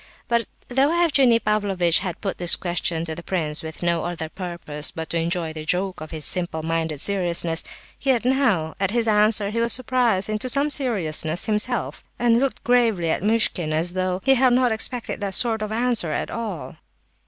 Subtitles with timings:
[0.27, 4.89] But though Evgenie Pavlovitch had put his questions to the prince with no other purpose
[4.89, 7.63] but to enjoy the joke of his simple minded seriousness,
[8.01, 13.11] yet now, at his answer, he was surprised into some seriousness himself, and looked gravely
[13.11, 16.77] at Muishkin as though he had not expected that sort of answer at all.